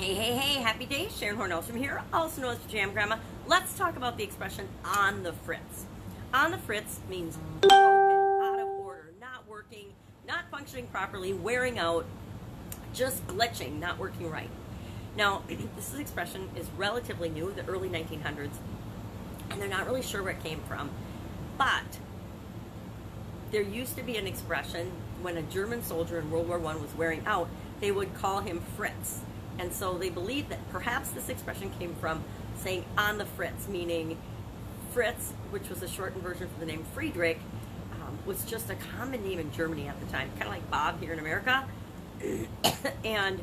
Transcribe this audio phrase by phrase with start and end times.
[0.00, 1.08] Hey, hey, hey, happy day.
[1.14, 3.18] Sharon Hornelstrom here, also known as Jam Grandma.
[3.46, 5.84] Let's talk about the expression on the fritz.
[6.32, 9.92] On the fritz means broken, out of order, not working,
[10.26, 12.06] not functioning properly, wearing out,
[12.94, 14.48] just glitching, not working right.
[15.18, 15.42] Now,
[15.76, 18.54] this expression is relatively new, the early 1900s,
[19.50, 20.88] and they're not really sure where it came from.
[21.58, 21.98] But
[23.50, 26.94] there used to be an expression when a German soldier in World War I was
[26.96, 29.20] wearing out, they would call him Fritz.
[29.58, 32.24] And so they believe that perhaps this expression came from
[32.56, 34.16] saying on the Fritz, meaning
[34.92, 37.38] Fritz, which was a shortened version for the name Friedrich,
[37.92, 41.00] um, was just a common name in Germany at the time, kind of like Bob
[41.00, 41.64] here in America.
[43.04, 43.40] and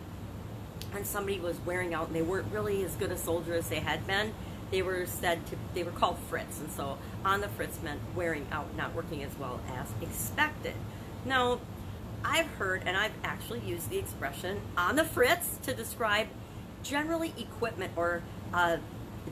[0.91, 3.79] when somebody was wearing out and they weren't really as good a soldier as they
[3.79, 4.33] had been,
[4.71, 8.45] they were said to they were called Fritz, and so on the Fritz meant wearing
[8.51, 10.73] out, not working as well as expected.
[11.25, 11.59] Now,
[12.27, 16.27] I've heard and I've actually used the expression on the Fritz to describe
[16.83, 18.21] generally equipment or
[18.53, 18.79] a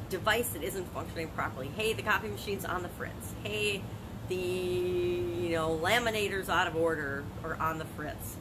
[0.10, 1.68] device that isn't functioning properly.
[1.76, 3.34] Hey, the copy machine's on the Fritz.
[3.44, 3.82] Hey,
[4.30, 8.38] the you know laminator's out of order or on the Fritz.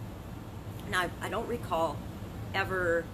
[0.88, 1.96] Now, I don't recall
[2.54, 3.04] ever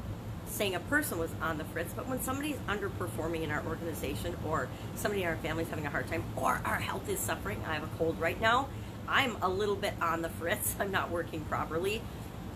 [0.46, 4.68] saying a person was on the fritz, but when somebody's underperforming in our organization or
[4.96, 7.74] somebody in our family is having a hard time or our health is suffering, I
[7.74, 8.68] have a cold right now,
[9.10, 10.76] I'm a little bit on the fritz.
[10.80, 12.00] I'm not working properly.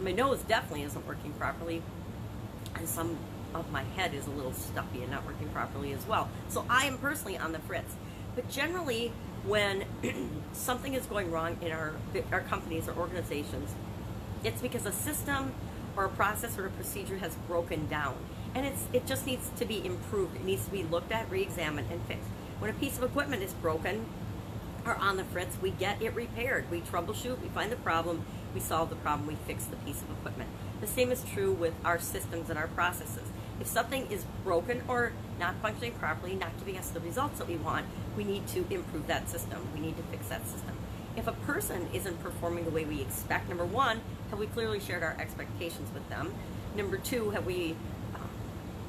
[0.00, 1.82] My nose definitely isn't working properly.
[2.76, 3.18] And some
[3.54, 6.28] of my head is a little stuffy and not working properly as well.
[6.48, 7.94] So I am personally on the fritz.
[8.34, 9.12] But generally,
[9.44, 9.84] when
[10.52, 11.92] something is going wrong in our,
[12.32, 13.74] our companies or organizations,
[14.42, 15.52] it's because a system
[15.96, 18.16] or a process or a procedure has broken down.
[18.54, 20.36] And it's it just needs to be improved.
[20.36, 22.28] It needs to be looked at, re-examined, and fixed.
[22.58, 24.06] When a piece of equipment is broken
[24.86, 26.70] or on the fritz, we get it repaired.
[26.70, 30.10] We troubleshoot, we find the problem, we solve the problem, we fix the piece of
[30.10, 30.50] equipment.
[30.80, 33.28] The same is true with our systems and our processes.
[33.60, 37.56] If something is broken or not functioning properly, not giving us the results that we
[37.56, 39.66] want, we need to improve that system.
[39.74, 40.76] We need to fix that system.
[41.16, 45.02] If a person isn't performing the way we expect, number one, have we clearly shared
[45.02, 46.34] our expectations with them?
[46.76, 47.76] Number two, have we
[48.14, 48.28] um,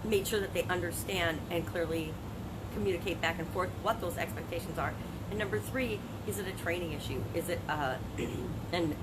[0.09, 2.13] made sure that they understand and clearly
[2.73, 4.93] communicate back and forth what those expectations are?
[5.29, 7.23] And number three, is it a training issue?
[7.33, 7.95] Is it uh,
[8.71, 8.95] and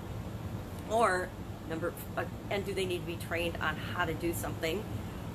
[0.91, 1.29] or
[1.69, 4.85] number uh, and do they need to be trained on how to do something,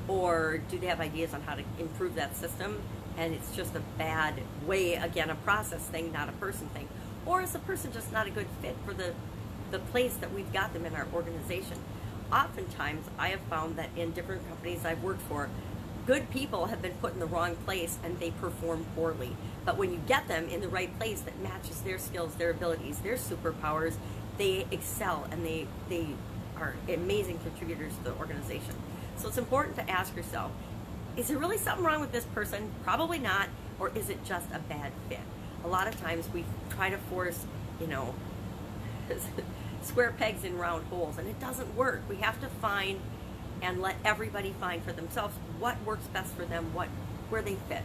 [0.08, 2.82] or do they have ideas on how to improve that system?
[3.18, 6.88] And it's just a bad way, again, a process thing, not a person thing
[7.28, 9.14] or is the person just not a good fit for the,
[9.72, 11.78] the place that we've got them in our organization?
[12.32, 15.50] Oftentimes, I have found that in different companies I've worked for,
[16.08, 19.36] good people have been put in the wrong place and they perform poorly.
[19.66, 23.00] But when you get them in the right place that matches their skills, their abilities,
[23.00, 23.96] their superpowers,
[24.38, 26.08] they excel and they, they
[26.56, 28.74] are amazing contributors to the organization.
[29.18, 30.52] So it's important to ask yourself,
[31.16, 32.72] is there really something wrong with this person?
[32.84, 33.50] Probably not.
[33.80, 35.20] Or is it just a bad fit?
[35.64, 37.46] a lot of times we try to force,
[37.80, 38.16] you know,
[39.82, 42.02] square pegs in round holes, and it doesn't work.
[42.10, 43.00] We have to find
[43.62, 46.88] and let everybody find for themselves what works best for them, what
[47.30, 47.84] where they fit.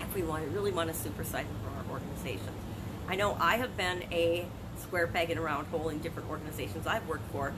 [0.00, 2.56] If we want really want to supersize for our organizations.
[3.08, 4.46] I know I have been a
[4.78, 7.52] square peg in a round hole in different organizations I've worked for,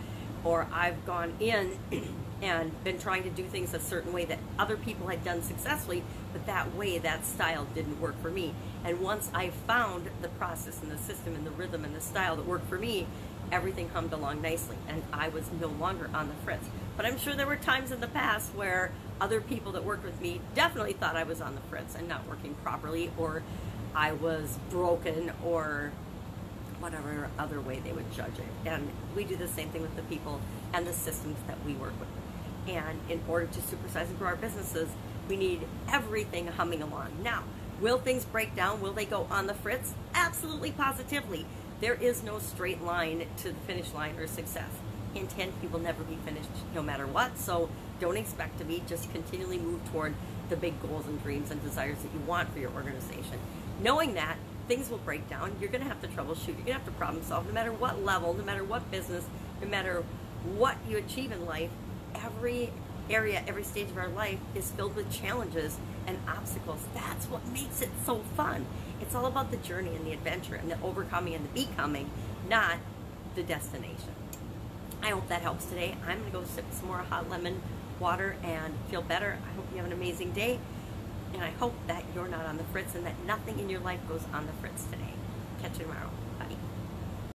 [0.44, 1.78] or I've gone in
[2.42, 6.02] and been trying to do things a certain way that other people had done successfully,
[6.32, 8.54] but that way, that style didn't work for me.
[8.84, 12.34] And once I found the process and the system and the rhythm and the style
[12.36, 13.06] that worked for me,
[13.52, 16.66] everything hummed along nicely, and I was no longer on the fritz.
[16.96, 20.20] But I'm sure there were times in the past where other people that worked with
[20.20, 23.42] me definitely thought I was on the fritz and not working properly, or
[23.94, 25.92] I was broken, or
[26.80, 28.68] whatever other way they would judge it.
[28.68, 30.40] And we do the same thing with the people
[30.74, 32.08] and the systems that we work with.
[32.74, 34.88] And in order to supersize and grow our businesses,
[35.28, 37.08] we need everything humming along.
[37.22, 37.44] Now,
[37.80, 38.80] will things break down?
[38.80, 39.94] Will they go on the fritz?
[40.14, 41.46] Absolutely, positively.
[41.80, 44.70] There is no straight line to the finish line or success.
[45.14, 47.38] Intent, you will never be finished no matter what.
[47.38, 47.68] So
[48.00, 48.82] don't expect to be.
[48.86, 50.14] Just continually move toward
[50.48, 53.38] the big goals and dreams and desires that you want for your organization.
[53.80, 54.36] Knowing that,
[54.68, 55.56] things will break down.
[55.60, 56.48] You're going to have to troubleshoot.
[56.48, 59.24] You're going to have to problem solve no matter what level, no matter what business,
[59.60, 60.04] no matter
[60.56, 61.70] what you achieve in life
[62.14, 62.70] every
[63.10, 66.80] area, every stage of our life is filled with challenges and obstacles.
[66.94, 68.66] That's what makes it so fun.
[69.00, 72.10] It's all about the journey and the adventure and the overcoming and the becoming,
[72.48, 72.76] not
[73.34, 74.14] the destination.
[75.02, 75.96] I hope that helps today.
[76.06, 77.60] I'm going to go sip some more hot lemon
[77.98, 79.36] water and feel better.
[79.44, 80.60] I hope you have an amazing day.
[81.34, 84.00] And I hope that you're not on the fritz and that nothing in your life
[84.08, 85.14] goes on the fritz today.
[85.60, 86.10] Catch you tomorrow.